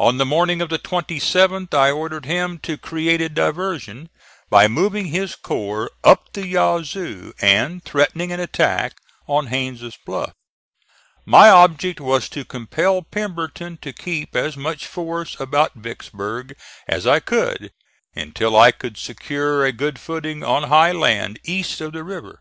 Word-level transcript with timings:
On 0.00 0.16
the 0.16 0.24
morning 0.24 0.62
of 0.62 0.70
the 0.70 0.78
27th 0.78 1.74
I 1.74 1.90
ordered 1.90 2.24
him 2.24 2.58
to 2.60 2.78
create 2.78 3.20
a 3.20 3.28
diversion 3.28 4.08
by 4.48 4.66
moving 4.66 5.08
his 5.08 5.34
corps 5.36 5.90
up 6.02 6.32
the 6.32 6.46
Yazoo 6.46 7.34
and 7.42 7.84
threatening 7.84 8.32
an 8.32 8.40
attack 8.40 8.96
on 9.26 9.48
Haines' 9.48 9.98
Bluff. 10.06 10.32
My 11.26 11.50
object 11.50 12.00
was 12.00 12.30
to 12.30 12.46
compel 12.46 13.02
Pemberton 13.02 13.76
to 13.82 13.92
keep 13.92 14.34
as 14.34 14.56
much 14.56 14.86
force 14.86 15.38
about 15.38 15.74
Vicksburg 15.74 16.56
as 16.86 17.06
I 17.06 17.20
could, 17.20 17.70
until 18.14 18.56
I 18.56 18.72
could 18.72 18.96
secure 18.96 19.66
a 19.66 19.72
good 19.72 19.98
footing 19.98 20.42
on 20.42 20.70
high 20.70 20.92
land 20.92 21.40
east 21.44 21.82
of 21.82 21.92
the 21.92 22.02
river. 22.04 22.40